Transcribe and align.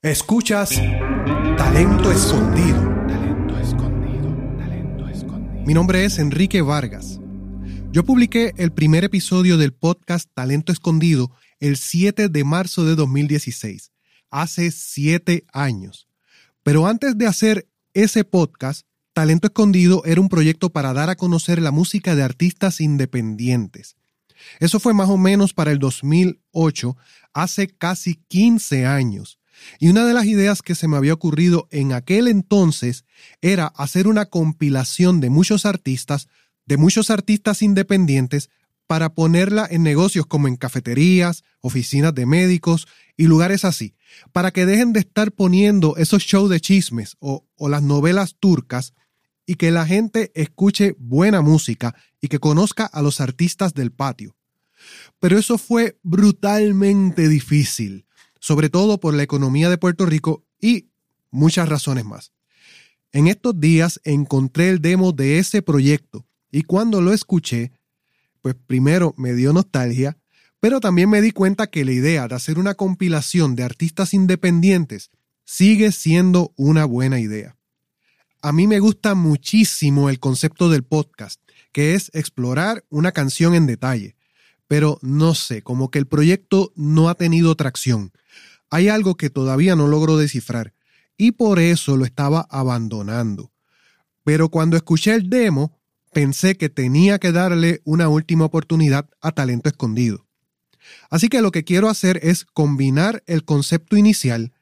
Escuchas 0.00 0.80
Talento 1.56 2.12
Escondido. 2.12 2.80
Talento 3.08 3.58
Escondido. 3.58 4.56
Talento 4.56 5.08
Escondido. 5.08 5.66
Mi 5.66 5.74
nombre 5.74 6.04
es 6.04 6.20
Enrique 6.20 6.62
Vargas. 6.62 7.18
Yo 7.90 8.04
publiqué 8.04 8.52
el 8.58 8.70
primer 8.70 9.02
episodio 9.02 9.56
del 9.56 9.72
podcast 9.72 10.30
Talento 10.32 10.70
Escondido 10.70 11.32
el 11.58 11.76
7 11.76 12.28
de 12.28 12.44
marzo 12.44 12.84
de 12.84 12.94
2016, 12.94 13.90
hace 14.30 14.70
siete 14.70 15.44
años. 15.52 16.06
Pero 16.62 16.86
antes 16.86 17.18
de 17.18 17.26
hacer 17.26 17.68
ese 17.92 18.22
podcast, 18.22 18.86
Talento 19.12 19.48
Escondido 19.48 20.04
era 20.04 20.20
un 20.20 20.28
proyecto 20.28 20.70
para 20.70 20.92
dar 20.92 21.10
a 21.10 21.16
conocer 21.16 21.60
la 21.60 21.72
música 21.72 22.14
de 22.14 22.22
artistas 22.22 22.80
independientes. 22.80 23.96
Eso 24.60 24.78
fue 24.78 24.94
más 24.94 25.08
o 25.08 25.16
menos 25.16 25.54
para 25.54 25.72
el 25.72 25.80
2008, 25.80 26.96
hace 27.32 27.66
casi 27.66 28.14
15 28.28 28.86
años. 28.86 29.37
Y 29.78 29.88
una 29.88 30.04
de 30.04 30.14
las 30.14 30.26
ideas 30.26 30.62
que 30.62 30.74
se 30.74 30.88
me 30.88 30.96
había 30.96 31.14
ocurrido 31.14 31.68
en 31.70 31.92
aquel 31.92 32.28
entonces 32.28 33.04
era 33.40 33.66
hacer 33.66 34.08
una 34.08 34.26
compilación 34.26 35.20
de 35.20 35.30
muchos 35.30 35.66
artistas, 35.66 36.28
de 36.66 36.76
muchos 36.76 37.10
artistas 37.10 37.62
independientes, 37.62 38.50
para 38.88 39.14
ponerla 39.14 39.68
en 39.70 39.82
negocios 39.82 40.26
como 40.26 40.48
en 40.48 40.56
cafeterías, 40.56 41.44
oficinas 41.60 42.14
de 42.14 42.24
médicos 42.24 42.88
y 43.18 43.26
lugares 43.26 43.66
así, 43.66 43.94
para 44.32 44.50
que 44.50 44.64
dejen 44.64 44.94
de 44.94 45.00
estar 45.00 45.30
poniendo 45.30 45.96
esos 45.98 46.22
shows 46.22 46.48
de 46.48 46.60
chismes 46.60 47.16
o, 47.20 47.44
las 47.68 47.82
novelas 47.82 48.36
turcas 48.40 48.94
y 49.44 49.56
que 49.56 49.70
la 49.70 49.84
gente 49.84 50.32
escuche 50.34 50.96
buena 50.98 51.42
música 51.42 51.94
y 52.20 52.28
que 52.28 52.38
conozca 52.38 52.86
a 52.86 53.02
los 53.02 53.20
artistas 53.20 53.74
del 53.74 53.92
patio. 53.92 54.36
Pero 55.20 55.38
eso 55.38 55.58
fue 55.58 55.98
brutalmente 56.02 57.28
difícil 57.28 58.07
sobre 58.40 58.70
todo 58.70 59.00
por 59.00 59.14
la 59.14 59.22
economía 59.22 59.70
de 59.70 59.78
Puerto 59.78 60.06
Rico 60.06 60.44
y 60.60 60.88
muchas 61.30 61.68
razones 61.68 62.04
más. 62.04 62.32
En 63.12 63.26
estos 63.26 63.58
días 63.58 64.00
encontré 64.04 64.68
el 64.70 64.80
demo 64.80 65.12
de 65.12 65.38
ese 65.38 65.62
proyecto 65.62 66.26
y 66.50 66.62
cuando 66.62 67.00
lo 67.00 67.12
escuché, 67.12 67.72
pues 68.42 68.54
primero 68.66 69.14
me 69.16 69.34
dio 69.34 69.52
nostalgia, 69.52 70.18
pero 70.60 70.80
también 70.80 71.08
me 71.08 71.20
di 71.20 71.30
cuenta 71.30 71.68
que 71.68 71.84
la 71.84 71.92
idea 71.92 72.28
de 72.28 72.34
hacer 72.34 72.58
una 72.58 72.74
compilación 72.74 73.54
de 73.54 73.62
artistas 73.62 74.12
independientes 74.12 75.10
sigue 75.44 75.92
siendo 75.92 76.52
una 76.56 76.84
buena 76.84 77.20
idea. 77.20 77.56
A 78.42 78.52
mí 78.52 78.66
me 78.66 78.78
gusta 78.78 79.14
muchísimo 79.14 80.10
el 80.10 80.20
concepto 80.20 80.68
del 80.68 80.84
podcast, 80.84 81.40
que 81.72 81.94
es 81.94 82.10
explorar 82.14 82.84
una 82.88 83.12
canción 83.12 83.54
en 83.54 83.66
detalle, 83.66 84.16
pero 84.68 84.98
no 85.02 85.34
sé, 85.34 85.62
como 85.62 85.90
que 85.90 85.98
el 85.98 86.06
proyecto 86.06 86.72
no 86.76 87.08
ha 87.08 87.14
tenido 87.16 87.56
tracción 87.56 88.12
hay 88.70 88.88
algo 88.88 89.16
que 89.16 89.30
todavía 89.30 89.76
no 89.76 89.86
logro 89.86 90.16
descifrar 90.16 90.74
y 91.16 91.32
por 91.32 91.58
eso 91.58 91.96
lo 91.96 92.04
estaba 92.04 92.46
abandonando. 92.50 93.50
Pero 94.24 94.50
cuando 94.50 94.76
escuché 94.76 95.14
el 95.14 95.30
demo, 95.30 95.78
pensé 96.12 96.56
que 96.56 96.68
tenía 96.68 97.18
que 97.18 97.32
darle 97.32 97.80
una 97.84 98.08
última 98.08 98.44
oportunidad 98.44 99.08
a 99.20 99.32
Talento 99.32 99.68
Escondido. 99.68 100.26
Así 101.10 101.28
que 101.28 101.42
lo 101.42 101.50
que 101.50 101.64
quiero 101.64 101.88
hacer 101.88 102.20
es 102.22 102.44
combinar 102.44 103.22
el 103.26 103.44
concepto 103.44 103.96
inicial, 103.96 104.52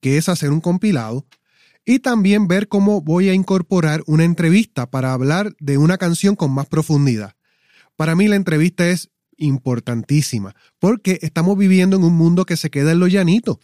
que 0.00 0.16
es 0.16 0.28
hacer 0.28 0.50
un 0.50 0.60
compilado, 0.60 1.26
y 1.84 2.00
también 2.00 2.46
ver 2.46 2.68
cómo 2.68 3.00
voy 3.00 3.28
a 3.28 3.34
incorporar 3.34 4.02
una 4.06 4.24
entrevista 4.24 4.90
para 4.90 5.12
hablar 5.12 5.54
de 5.58 5.78
una 5.78 5.98
canción 5.98 6.36
con 6.36 6.52
más 6.52 6.66
profundidad. 6.66 7.34
Para 7.96 8.14
mí 8.14 8.28
la 8.28 8.36
entrevista 8.36 8.88
es 8.88 9.10
importantísima, 9.42 10.54
porque 10.78 11.18
estamos 11.22 11.58
viviendo 11.58 11.96
en 11.96 12.04
un 12.04 12.14
mundo 12.14 12.44
que 12.44 12.56
se 12.56 12.70
queda 12.70 12.92
en 12.92 13.00
lo 13.00 13.08
llanito. 13.08 13.60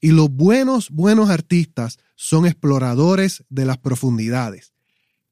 Y 0.00 0.12
los 0.12 0.30
buenos, 0.30 0.90
buenos 0.90 1.30
artistas 1.30 1.98
son 2.16 2.46
exploradores 2.46 3.44
de 3.48 3.66
las 3.66 3.78
profundidades. 3.78 4.72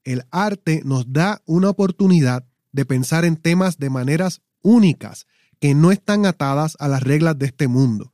El 0.03 0.23
arte 0.31 0.81
nos 0.85 1.11
da 1.11 1.41
una 1.45 1.69
oportunidad 1.69 2.45
de 2.71 2.85
pensar 2.85 3.25
en 3.25 3.35
temas 3.35 3.77
de 3.77 3.89
maneras 3.89 4.41
únicas 4.61 5.25
que 5.59 5.73
no 5.73 5.91
están 5.91 6.25
atadas 6.25 6.77
a 6.79 6.87
las 6.87 7.03
reglas 7.03 7.37
de 7.37 7.47
este 7.47 7.67
mundo. 7.67 8.13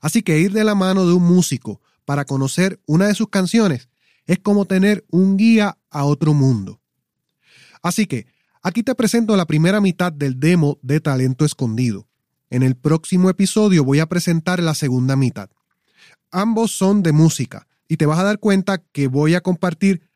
Así 0.00 0.22
que 0.22 0.40
ir 0.40 0.52
de 0.52 0.64
la 0.64 0.74
mano 0.74 1.06
de 1.06 1.14
un 1.14 1.22
músico 1.22 1.80
para 2.04 2.24
conocer 2.24 2.80
una 2.86 3.06
de 3.06 3.14
sus 3.14 3.28
canciones 3.28 3.88
es 4.26 4.40
como 4.40 4.64
tener 4.64 5.04
un 5.10 5.36
guía 5.36 5.78
a 5.90 6.04
otro 6.04 6.34
mundo. 6.34 6.80
Así 7.82 8.06
que 8.06 8.26
Aquí 8.66 8.82
te 8.82 8.96
presento 8.96 9.36
la 9.36 9.46
primera 9.46 9.80
mitad 9.80 10.12
del 10.12 10.40
demo 10.40 10.80
de 10.82 10.98
Talento 10.98 11.44
Escondido. 11.44 12.08
En 12.50 12.64
el 12.64 12.74
próximo 12.74 13.30
episodio 13.30 13.84
voy 13.84 14.00
a 14.00 14.06
presentar 14.06 14.60
la 14.60 14.74
segunda 14.74 15.14
mitad. 15.14 15.50
Ambos 16.32 16.72
son 16.72 17.04
de 17.04 17.12
música 17.12 17.68
y 17.86 17.96
te 17.96 18.06
vas 18.06 18.18
a 18.18 18.24
dar 18.24 18.40
cuenta 18.40 18.78
que 18.78 19.06
voy 19.06 19.36
a 19.36 19.40
compartir 19.40 20.10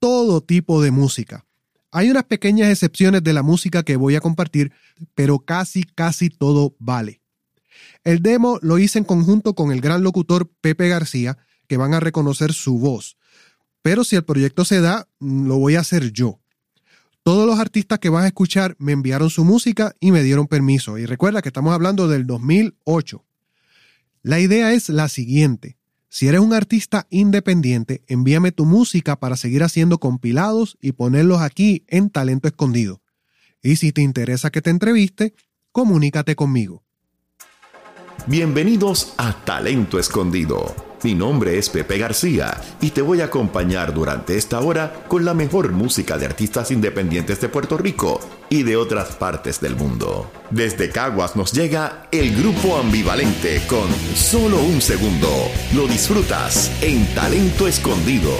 todo 0.00 0.42
tipo 0.42 0.82
de 0.82 0.90
música. 0.90 1.46
Hay 1.92 2.10
unas 2.10 2.24
pequeñas 2.24 2.68
excepciones 2.68 3.24
de 3.24 3.32
la 3.32 3.42
música 3.42 3.84
que 3.84 3.96
voy 3.96 4.16
a 4.16 4.20
compartir, 4.20 4.70
pero 5.14 5.38
casi, 5.38 5.84
casi 5.84 6.28
todo 6.28 6.76
vale. 6.78 7.22
El 8.02 8.20
demo 8.20 8.58
lo 8.60 8.76
hice 8.76 8.98
en 8.98 9.06
conjunto 9.06 9.54
con 9.54 9.72
el 9.72 9.80
gran 9.80 10.02
locutor 10.02 10.52
Pepe 10.60 10.88
García, 10.88 11.38
que 11.68 11.78
van 11.78 11.94
a 11.94 12.00
reconocer 12.00 12.52
su 12.52 12.78
voz. 12.78 13.16
Pero 13.80 14.04
si 14.04 14.14
el 14.14 14.26
proyecto 14.26 14.66
se 14.66 14.82
da, 14.82 15.08
lo 15.20 15.56
voy 15.56 15.76
a 15.76 15.80
hacer 15.80 16.12
yo. 16.12 16.43
Todos 17.24 17.46
los 17.46 17.58
artistas 17.58 18.00
que 18.00 18.10
vas 18.10 18.24
a 18.24 18.26
escuchar 18.26 18.76
me 18.78 18.92
enviaron 18.92 19.30
su 19.30 19.46
música 19.46 19.96
y 19.98 20.12
me 20.12 20.22
dieron 20.22 20.46
permiso. 20.46 20.98
Y 20.98 21.06
recuerda 21.06 21.40
que 21.40 21.48
estamos 21.48 21.72
hablando 21.72 22.06
del 22.06 22.26
2008. 22.26 23.24
La 24.20 24.40
idea 24.40 24.74
es 24.74 24.90
la 24.90 25.08
siguiente. 25.08 25.78
Si 26.10 26.28
eres 26.28 26.40
un 26.40 26.52
artista 26.52 27.06
independiente, 27.08 28.04
envíame 28.08 28.52
tu 28.52 28.66
música 28.66 29.18
para 29.18 29.36
seguir 29.36 29.62
haciendo 29.62 29.98
compilados 29.98 30.76
y 30.82 30.92
ponerlos 30.92 31.40
aquí 31.40 31.86
en 31.88 32.10
Talento 32.10 32.46
Escondido. 32.46 33.00
Y 33.62 33.76
si 33.76 33.90
te 33.90 34.02
interesa 34.02 34.50
que 34.50 34.60
te 34.60 34.68
entreviste, 34.68 35.34
comunícate 35.72 36.36
conmigo. 36.36 36.84
Bienvenidos 38.26 39.14
a 39.16 39.32
Talento 39.46 39.98
Escondido 39.98 40.93
mi 41.04 41.14
nombre 41.14 41.58
es 41.58 41.68
Pepe 41.68 41.98
García 41.98 42.58
y 42.80 42.90
te 42.90 43.02
voy 43.02 43.20
a 43.20 43.26
acompañar 43.26 43.92
durante 43.92 44.38
esta 44.38 44.60
hora 44.60 45.04
con 45.06 45.24
la 45.24 45.34
mejor 45.34 45.70
música 45.70 46.16
de 46.16 46.24
artistas 46.24 46.70
independientes 46.70 47.40
de 47.42 47.50
Puerto 47.50 47.76
Rico 47.76 48.20
y 48.48 48.62
de 48.62 48.76
otras 48.76 49.14
partes 49.16 49.60
del 49.60 49.76
mundo. 49.76 50.30
Desde 50.50 50.90
Caguas 50.90 51.36
nos 51.36 51.52
llega 51.52 52.08
el 52.10 52.34
grupo 52.34 52.78
ambivalente 52.78 53.62
con 53.68 53.86
Solo 54.14 54.58
un 54.58 54.80
segundo. 54.80 55.28
Lo 55.74 55.86
disfrutas 55.86 56.72
en 56.80 57.06
Talento 57.14 57.68
Escondido. 57.68 58.32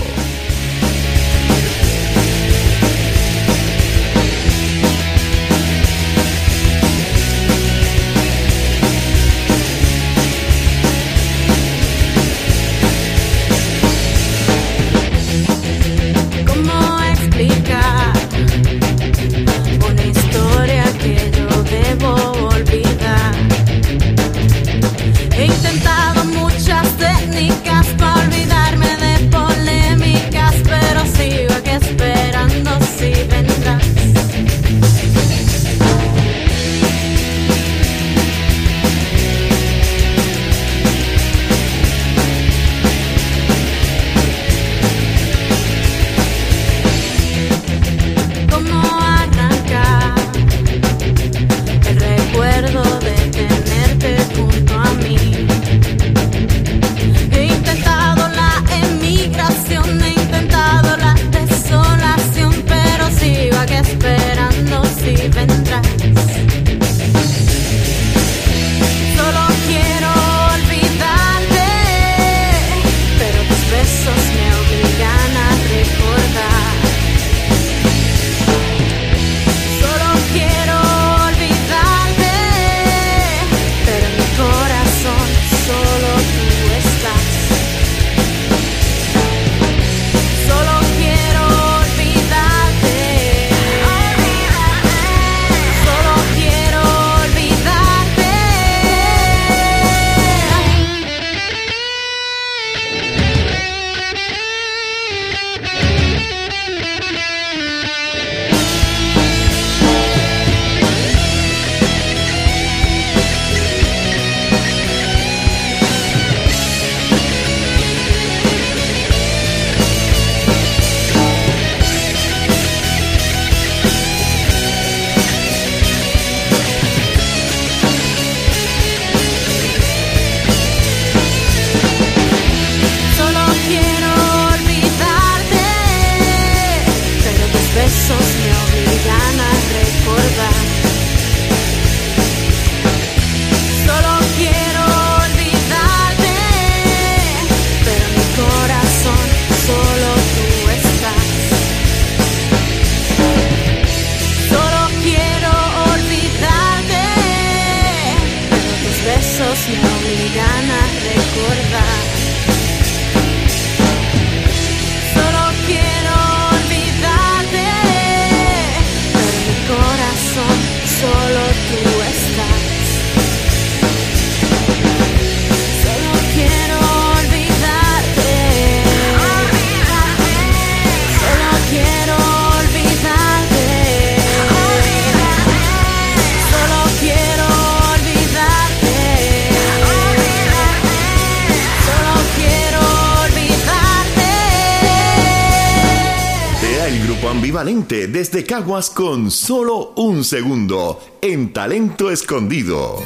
Desde 198.14 198.44
Caguas 198.44 198.90
con 198.90 199.32
solo 199.32 199.92
un 199.96 200.22
segundo 200.22 201.00
en 201.20 201.52
Talento 201.52 202.12
Escondido. 202.12 203.02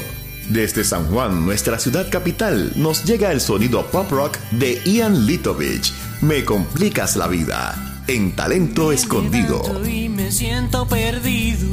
Desde 0.50 0.84
San 0.84 1.06
Juan, 1.06 1.46
nuestra 1.46 1.78
ciudad 1.78 2.10
capital, 2.10 2.74
nos 2.76 3.04
llega 3.06 3.32
el 3.32 3.40
sonido 3.40 3.86
pop 3.86 4.10
rock 4.10 4.36
de 4.50 4.82
Ian 4.84 5.24
Litovich. 5.24 5.94
Me 6.20 6.44
complicas 6.44 7.16
la 7.16 7.26
vida 7.26 8.02
en 8.06 8.36
Talento 8.36 8.92
Escondido. 8.92 9.82
Y 9.88 10.10
me 10.10 10.30
siento 10.30 10.86
perdido. 10.86 11.66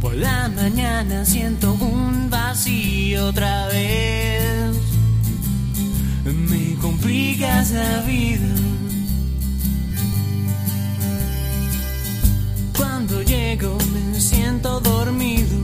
Por 0.00 0.16
la 0.16 0.48
mañana 0.48 1.24
siento 1.24 1.74
un 1.74 2.30
vacío 2.30 3.26
otra 3.26 3.68
vez. 3.68 4.74
Me 6.24 6.74
complicas 6.80 7.70
la 7.70 8.00
vida. 8.00 8.73
Siento 14.64 14.80
dormido. 14.80 15.58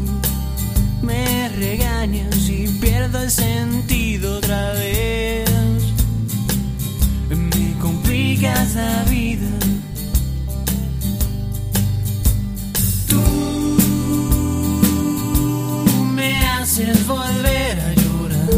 Me 1.00 1.48
regañas 1.48 2.36
y 2.48 2.68
pierdo 2.80 3.22
el 3.22 3.30
sentido 3.30 4.36
otra 4.36 4.72
vez. 4.72 5.48
Me 7.30 7.78
complicas 7.80 8.74
la 8.74 9.04
vida. 9.04 9.48
Tú 13.08 13.22
me 16.14 16.36
haces 16.48 17.06
volver 17.06 17.80
a 17.80 17.94
llorar. 17.94 18.50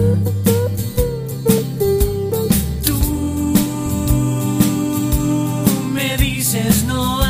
Me 5.95 6.17
dices 6.17 6.85
no 6.85 7.23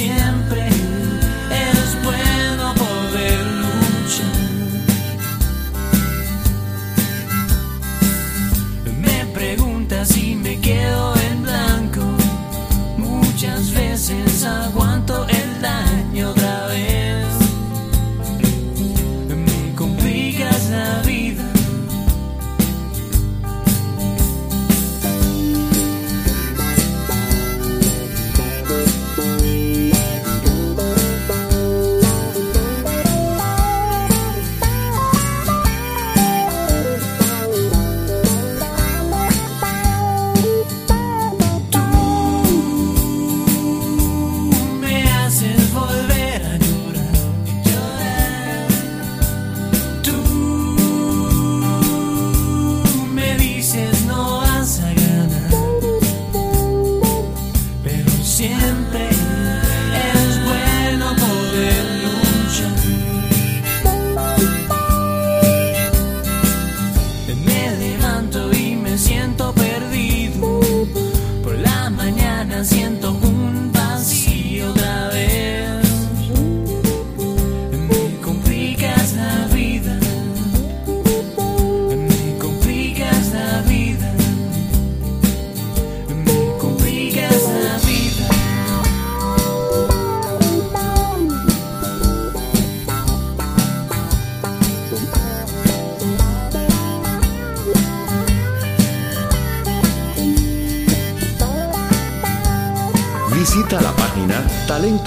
siempre 0.00 0.79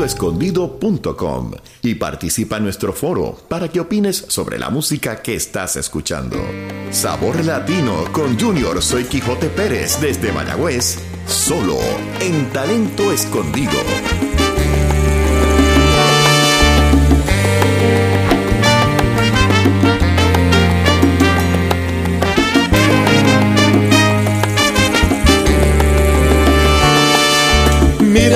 talentoescondido.com 0.04 1.52
y 1.82 1.96
participa 1.96 2.58
en 2.58 2.64
nuestro 2.64 2.94
foro 2.94 3.38
para 3.48 3.70
que 3.70 3.80
opines 3.80 4.26
sobre 4.28 4.60
la 4.60 4.70
música 4.70 5.22
que 5.22 5.36
estás 5.36 5.76
escuchando. 5.78 6.38
Sabor 6.92 7.44
Latino 7.44 8.06
con 8.12 8.40
Junior 8.40 8.82
Soy 8.82 9.06
Quijote 9.06 9.48
Pérez 9.48 10.00
desde 10.02 10.32
Mayagüez, 10.32 11.00
solo 11.26 11.78
en 12.20 12.50
Talento 12.52 13.12
Escondido. 13.12 13.80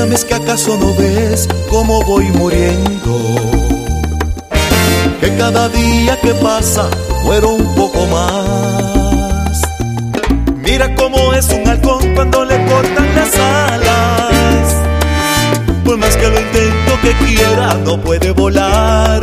Mírame, 0.07 0.15
es 0.15 0.25
que 0.25 0.35
acaso 0.35 0.77
no 0.77 0.93
ves 0.95 1.49
cómo 1.69 2.01
voy 2.03 2.25
muriendo. 2.31 3.19
Que 5.19 5.35
cada 5.37 5.67
día 5.67 6.17
que 6.21 6.33
pasa 6.35 6.89
muero 7.23 7.49
un 7.49 7.75
poco 7.75 8.05
más. 8.07 9.61
Mira 10.55 10.95
cómo 10.95 11.33
es 11.33 11.49
un 11.49 11.67
halcón 11.67 12.15
cuando 12.15 12.45
le 12.45 12.55
cortan 12.67 13.15
las 13.15 13.35
alas. 13.37 14.75
Por 15.83 15.97
más 15.97 16.15
que 16.15 16.29
lo 16.29 16.39
intento 16.39 17.01
que 17.01 17.25
quiera, 17.25 17.73
no 17.73 17.99
puede 17.99 18.31
volar. 18.31 19.21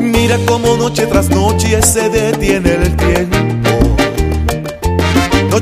Mira 0.00 0.38
cómo 0.46 0.76
noche 0.76 1.06
tras 1.06 1.28
noche 1.28 1.80
se 1.82 2.08
detiene 2.08 2.74
el 2.74 2.96
tiempo. 2.96 3.71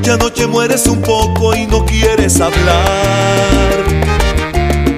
Noche 0.00 0.16
noche 0.16 0.46
mueres 0.46 0.86
un 0.86 1.02
poco 1.02 1.54
y 1.54 1.66
no 1.66 1.84
quieres 1.84 2.40
hablar. 2.40 3.84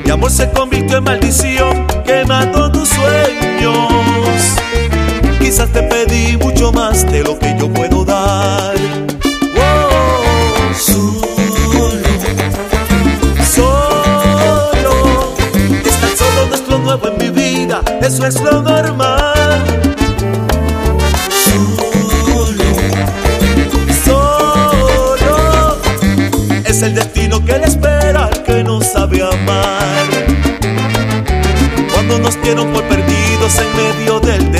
Mi 0.05 0.11
amor 0.13 0.31
se 0.31 0.49
convirtió 0.53 0.99
en 0.99 1.05
maldición 1.05 1.89
que 2.05 2.25
mató 2.25 2.71
tus 2.71 2.89
sueños. 2.89 3.93
Quizás 5.41 5.73
te 5.73 5.83
pedí 5.83 6.37
mucho 6.37 6.71
más 6.71 7.05
de 7.11 7.25
lo 7.25 7.37
que 7.37 7.53
yo 7.59 7.69
puedo 7.69 8.05
dar. 8.05 8.77
Oh, 9.57 10.73
solo, 10.79 11.91
solo, 13.53 15.35
es 15.85 16.01
tan 16.01 16.17
solo 16.17 16.47
nuestro 16.47 16.79
nuevo 16.79 17.09
en 17.09 17.19
mi 17.19 17.31
vida, 17.31 17.83
eso 18.03 18.25
es 18.25 18.41
lo 18.41 18.63
normal. 18.63 19.32
Dieron 32.43 32.73
por 32.73 32.83
perdidos 32.85 33.59
en 33.59 33.77
medio 33.77 34.21
del 34.21 34.52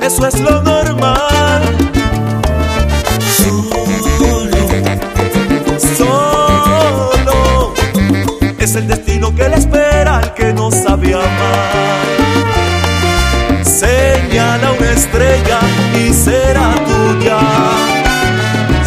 eso 0.00 0.26
es 0.26 0.40
lo 0.40 0.62
normal. 0.62 1.62
Solo, 5.96 7.12
solo. 7.14 7.74
Es 8.58 8.74
el 8.74 8.88
destino 8.88 9.32
que 9.34 9.48
le 9.48 9.56
espera 9.56 10.18
al 10.18 10.34
que 10.34 10.52
no 10.52 10.70
sabe 10.72 11.14
amar. 11.14 12.04
Señala 13.62 14.72
una 14.72 14.90
estrella 14.90 15.60
y 15.94 16.12
será 16.12 16.74
tuya. 16.86 17.38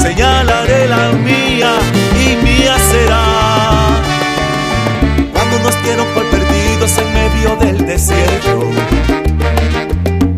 Señalaré 0.02 0.90
la 0.90 1.12
mía 1.14 1.72
y 2.14 2.36
mía 2.44 2.76
será. 2.92 3.24
Cuando 5.32 5.60
nos 5.60 5.84
dieron 5.84 6.08
por 6.14 6.26
perdidos 6.30 6.98
en 6.98 7.14
medio 7.14 7.56
del 7.56 7.86
desierto, 7.86 8.70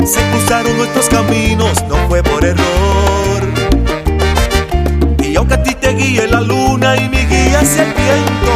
se 0.10 0.28
cruzaron 0.32 0.76
nuestros 0.76 1.08
caminos, 1.08 1.84
no 1.88 1.96
fue 2.08 2.24
por 2.24 2.44
error. 2.44 3.42
Y 5.24 5.36
aunque 5.36 5.54
a 5.54 5.62
ti 5.62 5.76
te 5.76 5.94
guíe 5.94 6.28
la 6.28 6.42
luna 6.42 6.96
y 6.98 7.08
mi 7.10 7.26
guía 7.28 7.60
hacia 7.60 7.84
el 7.84 7.94
viento, 7.94 8.52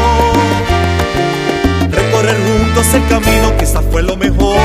recorrer 1.91 2.35
juntos 2.37 2.87
el 2.95 3.07
camino 3.07 3.55
quizás 3.59 3.83
fue 3.91 4.01
lo 4.01 4.17
mejor. 4.17 4.57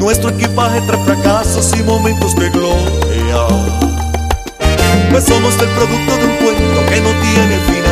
Nuestro 0.00 0.30
equipaje 0.30 0.80
trae 0.86 1.04
fracasos 1.04 1.70
y 1.78 1.82
momentos 1.82 2.34
de 2.34 2.48
gloria. 2.48 3.46
Pues 5.10 5.24
somos 5.24 5.52
el 5.60 5.68
producto 5.68 6.16
de 6.16 6.24
un 6.24 6.36
cuento 6.36 6.86
que 6.88 7.00
no 7.02 7.10
tiene 7.20 7.58
final. 7.66 7.87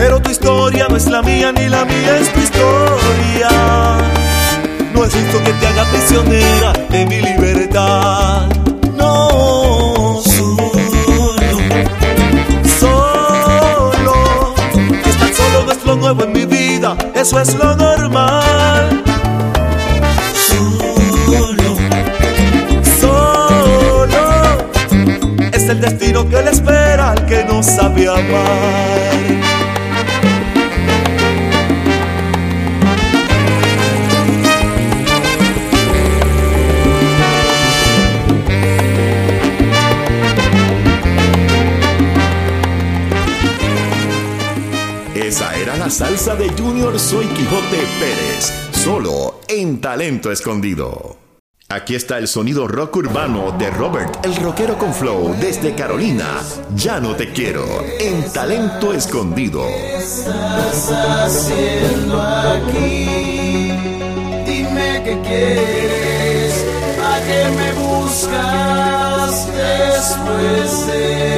Pero 0.00 0.22
tu 0.22 0.30
historia 0.30 0.86
no 0.88 0.96
es 0.96 1.08
la 1.08 1.22
mía 1.22 1.50
ni 1.50 1.68
la 1.68 1.84
mía 1.84 2.18
es 2.20 2.32
tu 2.32 2.38
historia. 2.38 3.48
No 4.94 5.04
es 5.04 5.12
justo 5.12 5.42
que 5.42 5.52
te 5.54 5.66
haga 5.66 5.84
prisionera 5.86 6.72
de 6.88 7.04
mi 7.04 7.20
libertad. 7.20 8.46
No, 8.96 10.22
solo, 10.24 10.70
solo. 12.78 14.54
Estar 15.04 15.34
solo 15.34 15.72
es 15.72 15.84
lo 15.84 15.96
nuevo 15.96 16.22
en 16.22 16.32
mi 16.32 16.46
vida, 16.46 16.96
eso 17.16 17.40
es 17.40 17.56
lo 17.56 17.74
normal. 17.74 19.02
Solo, 20.46 21.76
solo. 23.00 24.58
Es 25.52 25.68
el 25.68 25.80
destino 25.80 26.28
que 26.28 26.40
le 26.40 26.50
espera 26.52 27.10
al 27.10 27.26
que 27.26 27.42
no 27.42 27.64
sabe 27.64 28.08
amar. 28.08 29.47
Salsa 45.90 46.34
de 46.36 46.48
Junior 46.50 46.98
Soy 46.98 47.26
Quijote 47.26 47.78
Pérez, 47.98 48.52
solo 48.72 49.40
en 49.48 49.80
Talento 49.80 50.30
Escondido. 50.30 51.16
Aquí 51.70 51.94
está 51.94 52.18
el 52.18 52.28
sonido 52.28 52.66
rock 52.66 52.96
urbano 52.96 53.52
de 53.52 53.70
Robert, 53.70 54.24
el 54.24 54.34
rockero 54.36 54.78
con 54.78 54.94
flow, 54.94 55.36
desde 55.38 55.74
Carolina. 55.74 56.40
Ya 56.74 56.98
no 57.00 57.14
te 57.14 57.32
quiero, 57.32 57.64
en 58.00 58.30
Talento 58.32 58.92
Escondido. 58.92 59.66
estás 59.66 60.90
haciendo 60.90 62.22
aquí? 62.22 63.06
Dime 64.46 65.02
qué 65.04 65.18
quieres, 65.22 66.64
a 67.04 67.20
qué 67.26 67.48
me 67.56 67.72
buscas 67.72 69.46
después 69.54 70.86
de 70.86 71.37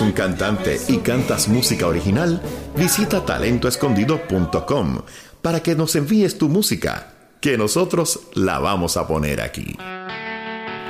un 0.00 0.10
cantante 0.10 0.80
y 0.88 0.98
cantas 0.98 1.46
música 1.46 1.86
original, 1.86 2.42
visita 2.76 3.24
talentoescondido.com 3.24 5.02
para 5.40 5.62
que 5.62 5.76
nos 5.76 5.94
envíes 5.94 6.38
tu 6.38 6.48
música, 6.48 7.12
que 7.40 7.56
nosotros 7.56 8.18
la 8.34 8.58
vamos 8.58 8.96
a 8.96 9.06
poner 9.06 9.40
aquí. 9.40 9.76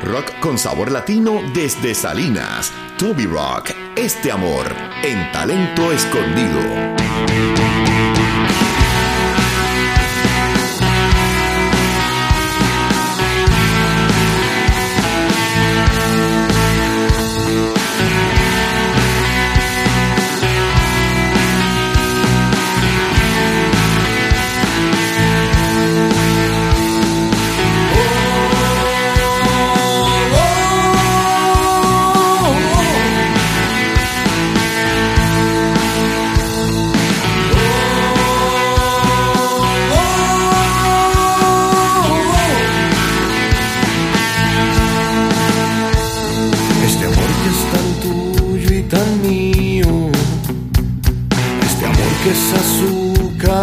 Rock 0.02 0.40
con 0.40 0.56
sabor 0.56 0.90
latino 0.90 1.42
desde 1.52 1.94
Salinas. 1.94 2.72
Toby 2.98 3.26
Rock, 3.26 3.72
este 3.96 4.32
amor 4.32 4.66
en 5.02 5.30
talento 5.30 5.92
escondido. 5.92 7.59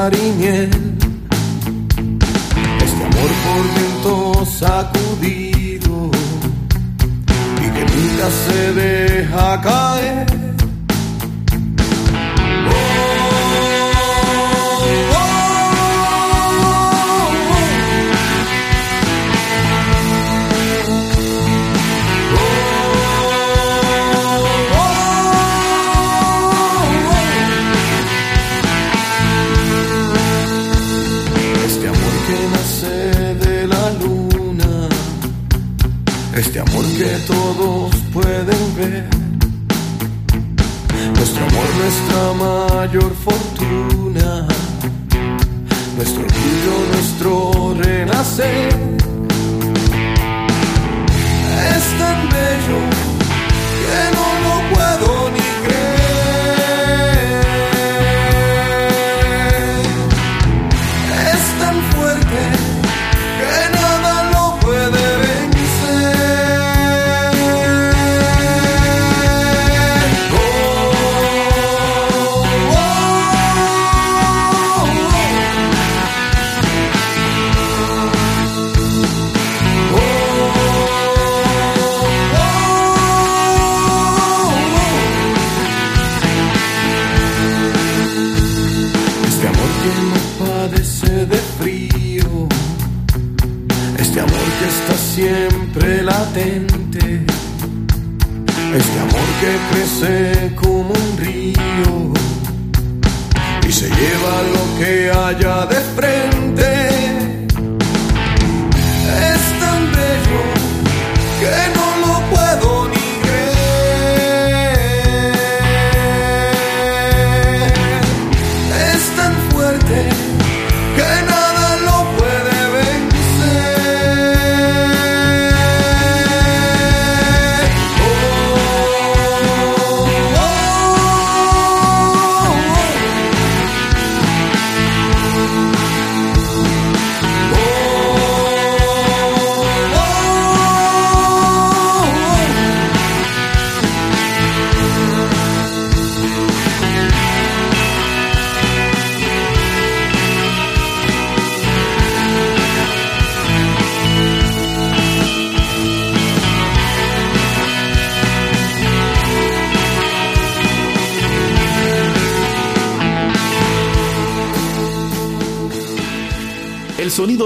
clarinha 0.09 0.76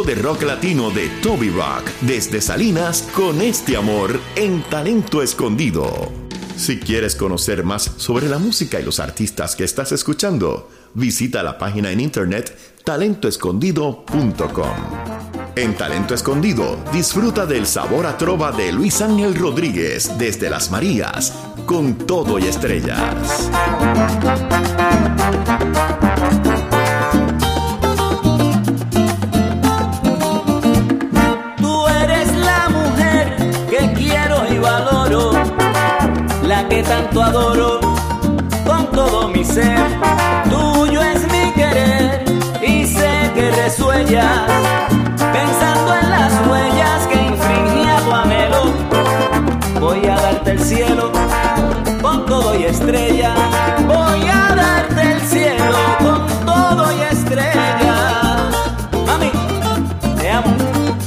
de 0.03 0.15
rock 0.15 0.43
latino 0.43 0.89
de 0.89 1.09
Toby 1.21 1.49
Rock 1.49 1.83
desde 2.01 2.41
Salinas 2.41 3.07
con 3.13 3.41
este 3.41 3.77
amor 3.77 4.19
en 4.35 4.61
Talento 4.63 5.21
Escondido. 5.21 6.11
Si 6.55 6.79
quieres 6.79 7.15
conocer 7.15 7.63
más 7.63 7.91
sobre 7.97 8.27
la 8.27 8.37
música 8.39 8.79
y 8.79 8.83
los 8.83 8.99
artistas 8.99 9.55
que 9.55 9.63
estás 9.63 9.91
escuchando, 9.91 10.69
visita 10.93 11.43
la 11.43 11.57
página 11.57 11.91
en 11.91 11.99
internet 11.99 12.57
talentoescondido.com. 12.83 14.75
En 15.55 15.75
Talento 15.75 16.13
Escondido, 16.13 16.77
disfruta 16.93 17.45
del 17.45 17.67
sabor 17.67 18.05
a 18.05 18.17
trova 18.17 18.51
de 18.51 18.71
Luis 18.71 19.01
Ángel 19.01 19.35
Rodríguez 19.35 20.17
desde 20.17 20.49
Las 20.49 20.71
Marías, 20.71 21.33
con 21.65 21.95
todo 21.95 22.39
y 22.39 22.45
estrellas. 22.45 23.49
Adoro 37.31 37.79
con 38.65 38.85
todo 38.91 39.29
mi 39.29 39.43
ser. 39.43 39.79
Tuyo 40.49 41.01
es 41.01 41.21
mi 41.31 41.51
querer 41.53 42.25
y 42.61 42.85
sé 42.85 43.31
que 43.33 43.51
resuellas 43.51 44.41
pensando 45.37 45.95
en 46.01 46.09
las 46.09 46.33
huellas 46.47 47.07
que 47.07 47.17
infringía 47.31 47.95
tu 48.05 48.11
anhelo. 48.11 48.63
Voy 49.79 50.05
a 50.07 50.15
darte 50.15 50.51
el 50.51 50.59
cielo 50.59 51.11
con 52.01 52.25
todo 52.25 52.59
y 52.59 52.63
estrella. 52.65 53.33
Voy 53.87 54.21
a 54.27 54.55
darte 54.63 55.01
el 55.13 55.21
cielo 55.21 55.77
con 55.99 56.45
todo 56.45 56.83
y 56.97 57.01
estrella. 57.13 57.95
Mami, 59.07 59.31
te 60.19 60.29
amo. 60.29 60.53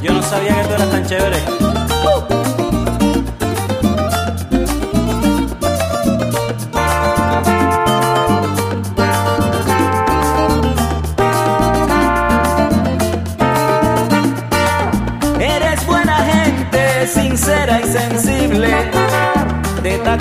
Yo 0.03 0.15
no 0.15 0.23
sabía 0.23 0.63
que 0.63 0.69
tú 0.69 0.75
eras 0.75 0.91
tan 0.91 1.07
chévere. 1.07 1.64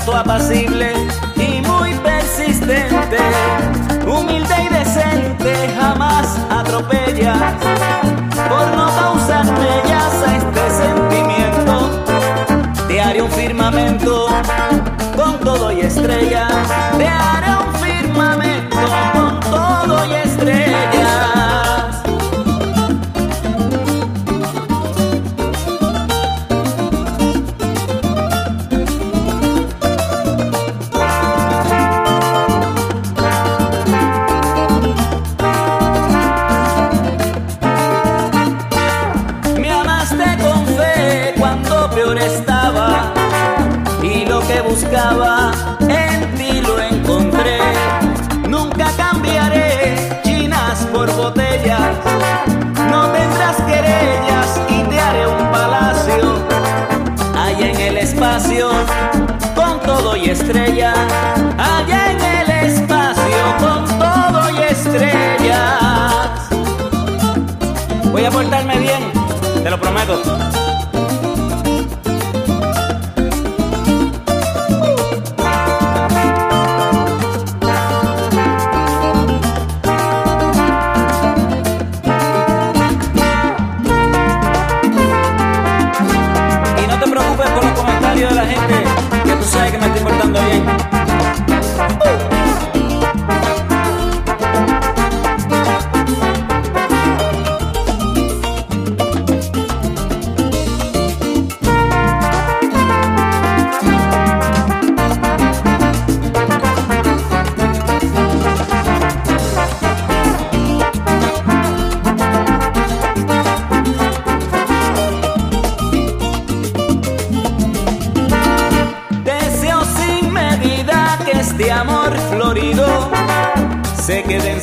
Tanto 0.03 0.17
apacible 0.17 0.93
y 1.35 1.61
muy 1.61 1.93
persistente, 1.95 3.17
humilde 4.05 4.53
y 4.63 4.73
decente, 4.73 5.53
jamás 5.79 6.37
atropella 6.49 7.35
por 8.49 8.67
no 8.75 8.87
causar 8.95 9.45
mellas 9.45 10.13
a 10.27 10.35
este 10.37 10.69
sentimiento. 10.71 12.03
Haré 13.01 13.21
un 13.21 13.31
firmamento 13.31 14.27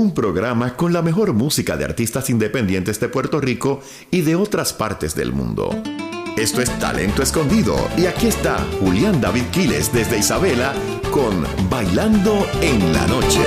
Un 0.00 0.14
programa 0.14 0.76
con 0.76 0.94
la 0.94 1.02
mejor 1.02 1.34
música 1.34 1.76
de 1.76 1.84
artistas 1.84 2.30
independientes 2.30 2.98
de 3.00 3.10
Puerto 3.10 3.38
Rico 3.38 3.82
y 4.10 4.22
de 4.22 4.34
otras 4.34 4.72
partes 4.72 5.14
del 5.14 5.34
mundo. 5.34 5.76
Esto 6.38 6.62
es 6.62 6.70
Talento 6.78 7.22
Escondido 7.22 7.76
y 7.98 8.06
aquí 8.06 8.28
está 8.28 8.66
Julián 8.80 9.20
David 9.20 9.44
Quiles 9.52 9.92
desde 9.92 10.20
Isabela 10.20 10.72
con 11.10 11.44
Bailando 11.68 12.46
en 12.62 12.94
la 12.94 13.06
Noche. 13.08 13.44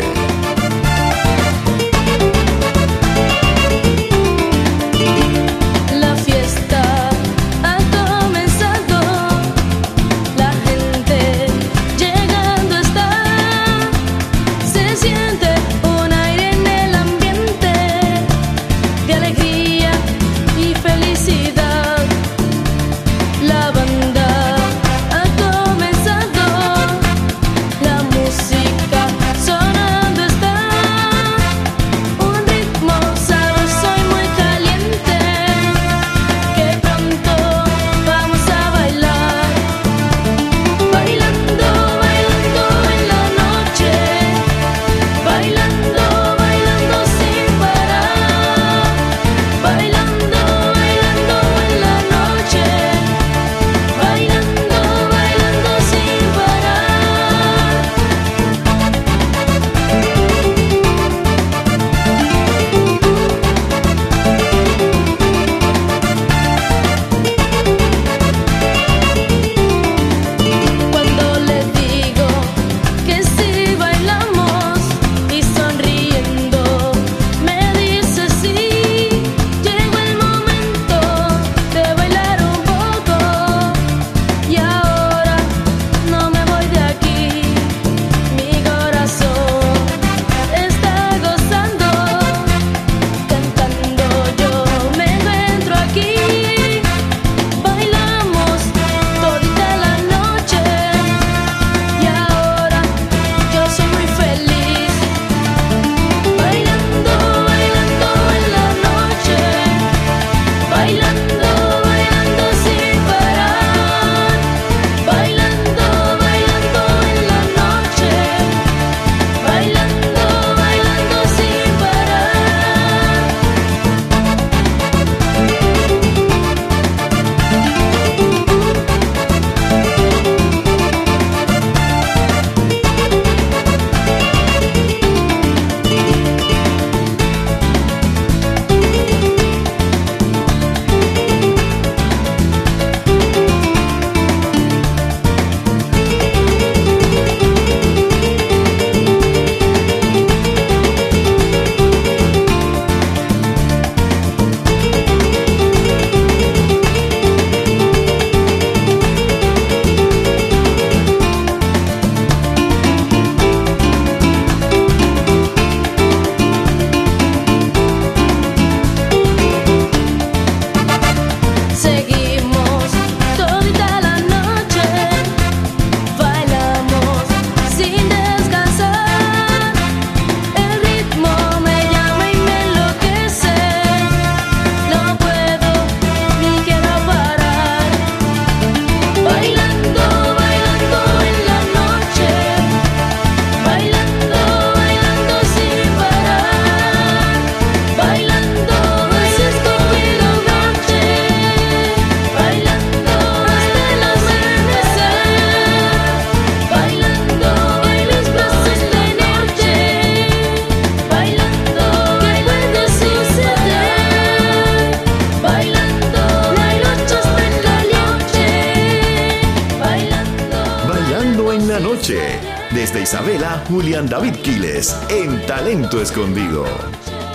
David 224.13 224.36
Quiles 224.43 224.95
en 225.10 225.43
Talento 225.47 225.99
Escondido. 225.99 226.65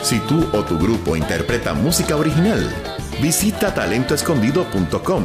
Si 0.01 0.21
tú 0.21 0.47
o 0.53 0.63
tu 0.63 0.79
grupo 0.79 1.17
interpreta 1.17 1.75
música 1.75 2.15
original, 2.15 2.71
visita 3.21 3.75
talentoescondido.com. 3.75 5.25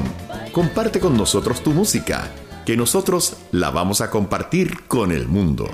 Comparte 0.52 1.00
con 1.00 1.16
nosotros 1.16 1.62
tu 1.62 1.70
música, 1.70 2.28
que 2.66 2.76
nosotros 2.76 3.38
la 3.52 3.70
vamos 3.70 4.02
a 4.02 4.10
compartir 4.10 4.88
con 4.88 5.12
el 5.12 5.28
mundo. 5.28 5.70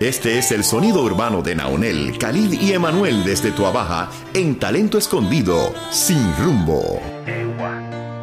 Este 0.00 0.36
es 0.36 0.50
el 0.50 0.64
sonido 0.64 1.04
urbano 1.04 1.42
de 1.42 1.54
Naonel, 1.54 2.18
Khalid 2.18 2.60
y 2.60 2.72
Emanuel 2.72 3.22
desde 3.22 3.52
Tuabaja 3.52 4.10
en 4.32 4.58
Talento 4.58 4.98
Escondido, 4.98 5.72
sin 5.92 6.36
rumbo. 6.38 7.00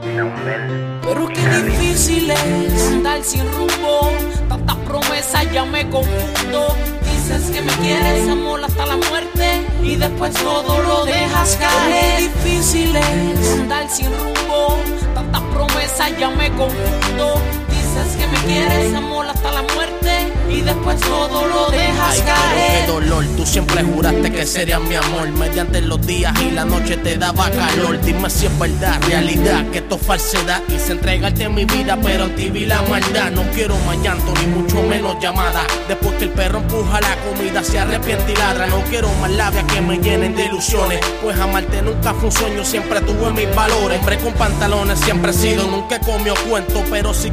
Pero 0.04 1.28
qué 1.30 1.62
difícil 1.64 2.32
es 2.32 2.88
andar 2.90 3.24
sin 3.24 3.50
rumbo, 3.54 4.12
tantas 4.52 4.76
promesas 4.80 5.50
ya 5.54 5.64
me 5.64 5.90
confundo. 5.90 6.76
Dices 7.10 7.52
que 7.52 7.62
me 7.62 7.72
quieres, 7.74 8.28
amor, 8.28 8.62
hasta 8.64 8.86
la 8.86 8.98
muerte 8.98 9.66
y 9.82 9.96
después 9.96 10.34
todo 10.34 10.82
lo 10.84 11.06
dejas 11.06 11.56
caer. 11.56 12.18
Qué 12.18 12.50
difícil 12.50 12.94
es 12.96 13.52
andar 13.54 13.90
sin 13.90 14.08
rumbo, 14.08 14.78
tantas 15.16 15.42
promesas 15.54 16.12
ya 16.20 16.30
me 16.30 16.50
confundo. 16.50 17.61
Dices 17.94 18.16
que 18.16 18.28
me 18.28 18.38
quieres, 18.46 18.96
amor, 18.96 19.26
hasta 19.28 19.52
la 19.52 19.64
muerte 19.64 20.32
y 20.50 20.62
después 20.62 21.00
todo 21.02 21.46
lo 21.48 21.70
dejas 21.72 22.10
Ay, 22.12 22.22
caer. 22.22 22.86
qué 22.86 22.92
dolor, 22.92 23.26
tú 23.38 23.46
siempre 23.46 23.84
juraste 23.84 24.32
que 24.32 24.46
serías 24.46 24.82
mi 24.82 24.96
amor. 24.96 25.30
Mediante 25.32 25.82
los 25.82 26.06
días 26.06 26.34
y 26.42 26.52
la 26.52 26.66
noche 26.66 26.98
te 26.98 27.18
daba 27.18 27.50
calor. 27.50 28.00
Dime 28.02 28.30
si 28.30 28.46
es 28.46 28.60
verdad, 28.60 29.02
realidad, 29.08 29.66
que 29.72 29.80
esto 29.80 29.96
es 29.96 30.02
falsedad. 30.02 30.62
Quise 30.68 30.94
entregarte 30.94 31.48
mi 31.50 31.66
vida, 31.66 31.98
pero 32.02 32.26
en 32.26 32.36
ti 32.36 32.50
vi 32.50 32.66
la 32.66 32.82
maldad. 32.84 33.32
No 33.32 33.44
quiero 33.54 33.76
más 33.86 33.98
llanto, 34.02 34.34
ni 34.40 34.48
mucho 34.48 34.82
menos 34.84 35.16
llamada. 35.22 35.64
Después 35.88 36.16
que 36.16 36.26
el 36.26 36.32
perro 36.32 36.60
empuja 36.60 37.00
la 37.02 37.16
comida, 37.18 37.64
se 37.64 37.80
arrepiente 37.80 38.32
y 38.32 38.36
ladra. 38.36 38.68
No 38.68 38.82
quiero 38.90 39.10
más 39.22 39.32
labias 39.32 39.66
que 39.66 39.82
me 39.82 39.98
llenen 39.98 40.36
de 40.36 40.46
ilusiones. 40.46 41.00
Pues 41.22 41.38
amarte 41.40 41.82
nunca 41.82 42.14
fue 42.14 42.26
un 42.26 42.32
sueño, 42.32 42.66
siempre 42.66 43.00
tuve 43.02 43.32
mis 43.32 43.54
valores. 43.56 44.00
Hombre 44.00 44.18
con 44.20 44.34
pantalones 44.34 45.00
siempre 45.00 45.32
he 45.32 45.34
sido, 45.34 45.68
nunca 45.68 45.96
he 45.96 46.00
comido 46.00 46.36
cuento. 46.50 46.84
Pero 46.90 47.14
si 47.14 47.30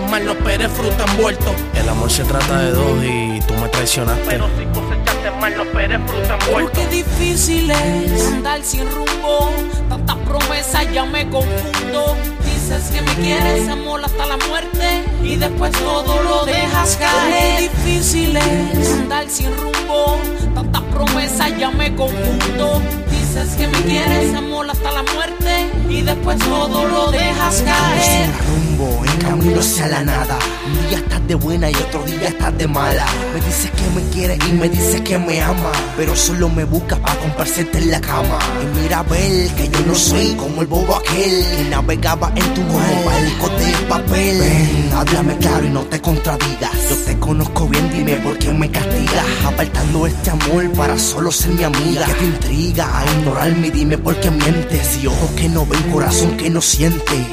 mal, 0.00 0.26
esperes 0.28 0.70
fruta 0.72 1.04
envuelto. 1.12 1.54
El 1.74 1.88
amor 1.88 2.10
se 2.10 2.24
trata 2.24 2.58
de 2.58 2.70
dos 2.72 3.04
y 3.04 3.40
tú 3.46 3.54
me 3.54 3.68
traicionaste. 3.68 4.24
Pero 4.26 4.48
si 4.58 4.64
cosechaste 4.66 5.30
mal, 5.40 5.56
no 5.56 5.62
esperes 5.62 6.00
fruta 6.06 6.38
Pero 6.38 6.58
envuelto. 6.58 6.72
qué 6.72 6.86
difícil 6.88 7.70
es 7.70 8.26
andar 8.28 8.62
sin 8.62 8.90
rumbo, 8.90 9.50
tantas 9.88 10.16
promesas 10.18 10.92
ya 10.92 11.04
me 11.04 11.28
confundo. 11.30 12.16
Dices 12.44 12.90
que 12.92 13.00
me 13.00 13.14
quieres, 13.14 13.68
amor, 13.68 14.04
hasta 14.04 14.26
la 14.26 14.36
muerte 14.48 15.04
y 15.22 15.36
después 15.36 15.72
todo 15.72 16.22
lo 16.22 16.44
dejas 16.44 16.96
caer. 16.96 17.58
Qué 17.58 17.68
difícil 17.68 18.36
es 18.36 18.92
andar 18.92 19.28
sin 19.28 19.56
rumbo, 19.56 20.18
tantas 20.54 20.82
promesas 20.82 21.56
ya 21.58 21.70
me 21.70 21.94
confundo. 21.94 22.82
Dices 23.10 23.54
que 23.56 23.68
me 23.68 23.78
quieres, 23.82 24.34
amor, 24.34 24.68
hasta 24.68 24.90
la 24.90 25.02
muerte 25.14 25.70
y 25.88 26.02
después 26.02 26.38
todo 26.38 26.86
lo 26.86 27.10
dejas 27.12 27.62
caer. 27.62 28.30
Rumbo, 28.76 29.04
en 29.04 29.18
camino 29.18 29.60
hacia 29.60 29.88
la 29.88 30.02
nada. 30.02 30.38
Un 30.66 30.88
día 30.88 30.98
estás 30.98 31.26
de 31.26 31.34
buena 31.34 31.70
y 31.70 31.74
otro 31.74 32.02
día 32.04 32.28
estás 32.28 32.56
de 32.58 32.66
mala. 32.66 33.06
Me 33.34 33.40
dices 33.44 33.70
que 33.70 34.00
me 34.00 34.10
quieres 34.10 34.38
y 34.48 34.52
me 34.52 34.68
dices 34.68 35.00
que 35.02 35.18
me 35.18 35.40
ama. 35.42 35.72
Pero 35.96 36.14
solo 36.16 36.48
me 36.48 36.64
buscas 36.64 36.98
para 37.00 37.18
compartirte 37.18 37.78
en 37.78 37.90
la 37.90 38.00
cama. 38.00 38.38
Y 38.62 38.80
mira 38.80 39.00
a 39.00 39.02
ver 39.04 39.48
que 39.54 39.68
yo 39.68 39.80
no 39.86 39.94
soy 39.94 40.34
como 40.34 40.62
el 40.62 40.66
bobo 40.66 40.96
aquel 40.96 41.44
que 41.56 41.64
navegaba 41.70 42.32
en 42.34 42.54
tu 42.54 42.62
barco 42.62 43.48
de 43.58 43.72
papel. 43.88 44.38
Ven, 44.38 44.90
háblame 44.94 45.36
claro 45.38 45.66
y 45.66 45.70
no 45.70 45.82
te 45.82 46.00
contradigas. 46.00 46.72
Yo 46.90 46.96
te 46.96 47.18
conozco 47.18 47.68
bien, 47.68 47.90
dime 47.92 48.16
por 48.16 48.38
qué 48.38 48.52
me 48.52 48.70
castigas. 48.70 49.24
Apartando 49.44 50.06
este 50.06 50.30
amor 50.30 50.70
para 50.72 50.98
solo 50.98 51.30
ser 51.30 51.52
mi 51.52 51.64
amiga. 51.64 52.06
Que 52.06 52.14
te 52.14 52.24
intriga 52.24 52.98
a 52.98 53.04
ignorarme, 53.18 53.70
dime 53.70 53.98
por 53.98 54.18
qué 54.20 54.30
mientes. 54.30 54.98
Y 55.02 55.06
ojos 55.06 55.30
que 55.36 55.48
no 55.48 55.66
ven, 55.66 55.82
corazón 55.90 56.36
que 56.36 56.50
no 56.50 56.60
siente. 56.60 57.26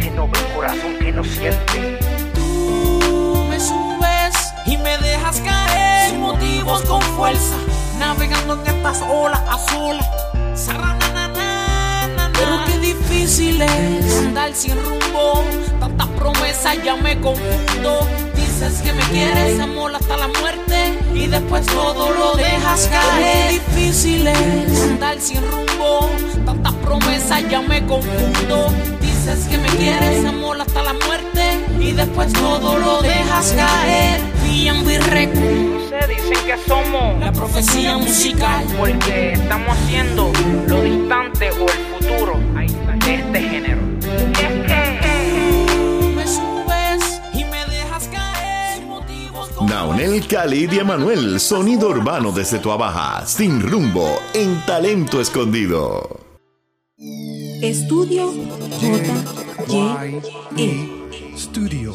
Que 0.00 0.10
no 0.12 0.26
ven, 0.28 0.44
corazón 0.54 0.96
que 0.98 1.12
no 1.12 1.22
siente. 1.22 1.98
Tú 2.34 3.44
me 3.50 3.60
subes 3.60 4.34
y 4.64 4.78
me 4.78 4.96
dejas 4.96 5.40
caer 5.40 6.10
sin 6.10 6.20
motivos 6.20 6.80
con 6.82 7.02
fuerza, 7.02 7.56
navegando 7.98 8.54
en 8.64 8.76
estas 8.76 9.02
olas 9.02 9.42
azules. 9.46 10.06
Pero 12.32 12.64
qué 12.66 12.78
difícil 12.78 13.60
es 13.60 14.18
andar 14.20 14.54
sin 14.54 14.72
rumbo, 14.82 15.44
tantas 15.78 16.06
promesas 16.08 16.82
ya 16.82 16.96
me 16.96 17.20
confundo. 17.20 18.06
Dices 18.34 18.80
que 18.82 18.94
me 18.94 19.02
quieres, 19.02 19.60
amor, 19.60 19.94
hasta 19.94 20.16
la 20.16 20.28
muerte 20.28 20.98
y 21.14 21.26
después 21.26 21.66
todo 21.66 22.10
lo 22.10 22.36
dejas 22.36 22.88
caer. 22.88 23.48
Qué 23.48 23.60
difícil 23.60 24.26
es 24.26 24.82
andar 24.82 25.20
sin 25.20 25.42
rumbo, 25.42 26.08
tantas 26.46 26.72
promesas 26.74 27.46
ya 27.50 27.60
me 27.60 27.84
confundo. 27.86 28.72
Dices 29.30 29.46
que 29.48 29.58
me 29.58 29.68
quieres, 29.68 30.24
amor, 30.24 30.60
hasta 30.60 30.82
la 30.82 30.92
muerte 30.92 31.64
y 31.78 31.92
después 31.92 32.32
todo 32.32 32.76
lo 32.78 33.00
dejas 33.00 33.52
caer. 33.52 34.20
B&B 34.42 34.98
Records, 34.98 35.88
Se 35.88 36.06
dicen 36.08 36.46
que 36.46 36.56
somos 36.66 37.20
la 37.20 37.30
profecía 37.30 37.96
musical. 37.96 38.64
porque 38.76 39.34
estamos 39.34 39.68
haciendo 39.78 40.32
lo 40.66 40.82
distante 40.82 41.50
o 41.52 41.66
el 41.66 42.08
futuro 42.08 42.40
de 43.06 43.14
este 43.14 43.40
género. 43.40 43.80
Y 44.00 44.42
es 44.42 44.66
que 44.66 46.00
Tú 46.00 46.08
me 46.08 46.26
subes 46.26 47.20
y 47.32 47.44
me 47.44 47.64
dejas 47.66 48.08
caer 48.08 48.78
sin 48.78 48.88
motivos 48.88 49.62
Naonel, 49.62 50.26
Khalid 50.26 50.72
y 50.72 50.78
Emanuel, 50.80 51.38
sonido 51.38 51.90
urbano 51.90 52.32
desde 52.32 52.58
Tuabaja, 52.58 53.24
sin 53.26 53.62
rumbo, 53.62 54.18
en 54.34 54.60
Talento 54.66 55.20
Escondido. 55.20 56.29
Estudio 57.62 58.32
J. 58.80 59.12
Y. 59.68 60.22
E. 60.56 61.36
Studio 61.36 61.94